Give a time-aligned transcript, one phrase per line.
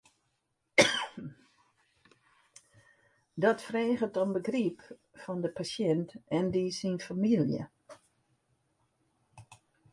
[3.43, 4.81] Dat freget om begryp
[5.21, 7.63] fan de pasjint en dy syn famylje.